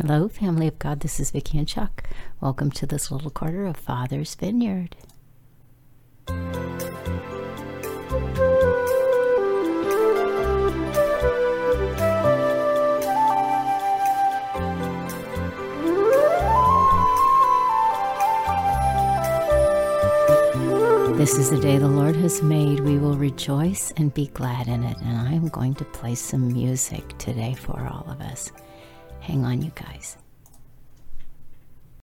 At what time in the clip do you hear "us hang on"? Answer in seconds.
28.22-29.62